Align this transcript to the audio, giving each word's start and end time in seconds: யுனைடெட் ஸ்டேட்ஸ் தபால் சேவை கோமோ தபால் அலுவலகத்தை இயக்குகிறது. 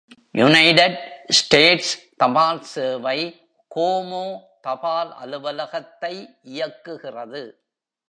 யுனைடெட் 0.39 0.99
ஸ்டேட்ஸ் 1.39 1.91
தபால் 2.15 2.61
சேவை 2.73 3.19
கோமோ 3.75 4.25
தபால் 4.61 5.11
அலுவலகத்தை 5.13 6.13
இயக்குகிறது. 6.53 7.43